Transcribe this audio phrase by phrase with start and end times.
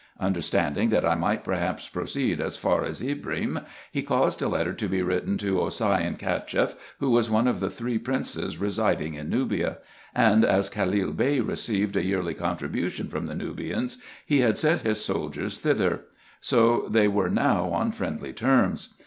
[0.19, 3.59] Understanding that I might perhaps proceed as far as Ibrim,
[3.91, 7.69] he caused a letter to be written to Osseyn Cacheff, who was one of the
[7.69, 9.77] three princes residing in Nubia:
[10.15, 15.05] and as Khalil Bey received a yearly contribution from the Nubians, he had sent his
[15.05, 16.05] soldiers thither;
[16.39, 18.95] so they were now on friendly terms.